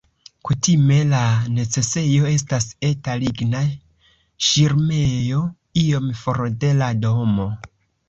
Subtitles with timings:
[0.47, 1.19] Kutime la
[1.57, 3.63] necesejo estas eta ligna
[4.49, 5.47] ŝirmejo
[5.87, 7.51] iom for de la domo.